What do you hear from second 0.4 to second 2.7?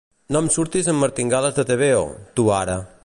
em surtis amb martingales de tebeo, tu